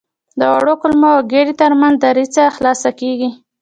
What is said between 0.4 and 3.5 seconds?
وړو کولمو او ګیدې تر منځ دریڅه خلاصه کېږي.